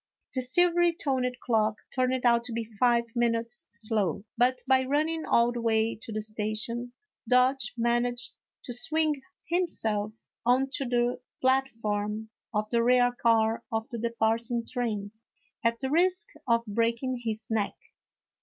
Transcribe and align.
The 0.33 0.41
silvery 0.41 0.93
toned 0.93 1.37
clock 1.45 1.77
turned 1.95 2.25
out 2.25 2.43
to 2.45 2.51
be 2.53 2.63
five 2.63 3.15
minutes 3.15 3.67
slow, 3.69 4.23
but, 4.35 4.63
by 4.67 4.83
running 4.83 5.25
all 5.27 5.51
the 5.51 5.61
way 5.61 5.93
to 5.93 6.11
the 6.11 6.23
station, 6.23 6.93
Dodge 7.29 7.71
managed 7.77 8.33
to 8.63 8.73
swing 8.73 9.21
himself 9.47 10.13
on 10.43 10.71
to 10.71 10.85
the 10.85 10.95
A 10.95 10.97
HALLOWED 10.97 11.11
EN 11.11 11.17
PARTY. 11.43 11.69
243 11.81 12.27
platform 12.27 12.29
of 12.51 12.67
the 12.71 12.83
rear 12.83 13.11
car 13.11 13.63
of 13.71 13.87
the 13.91 13.99
departing 13.99 14.65
train, 14.65 15.11
at 15.63 15.79
the 15.79 15.91
risk 15.91 16.29
of 16.47 16.65
breaking 16.65 17.21
his 17.23 17.45
neck. 17.51 17.75